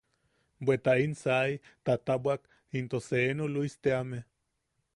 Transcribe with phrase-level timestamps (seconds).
[0.65, 1.51] Bweta in sai
[1.85, 2.41] tatapwak
[2.79, 4.19] into seenu Luis teame.